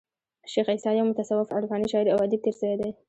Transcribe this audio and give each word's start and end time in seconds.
شېخ 0.51 0.67
عیسي 0.73 0.91
یو 0.95 1.05
متصوف 1.11 1.47
عرفاني 1.57 1.87
شاعر 1.91 2.07
او 2.13 2.17
ادیب 2.25 2.41
تیر 2.45 2.55
سوى 2.59 2.75
دئ. 2.79 2.91